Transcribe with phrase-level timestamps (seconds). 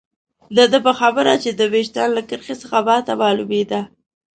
[0.55, 3.81] د ده په خبره چې د ویشتن له کرښې څخه ما ته معلومېده.